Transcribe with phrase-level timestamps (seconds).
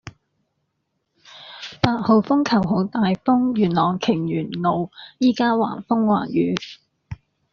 [1.79, 4.89] 八號風球好大風，元朗瓊園路
[5.19, 6.55] 依家橫風橫雨